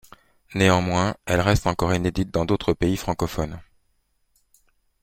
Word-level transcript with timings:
Néanmoins, 0.55 1.15
elle 1.27 1.41
reste 1.41 1.67
encore 1.67 1.93
inédite 1.93 2.31
dans 2.31 2.43
d'autres 2.43 2.73
pays 2.73 2.97
francophones. 2.97 3.61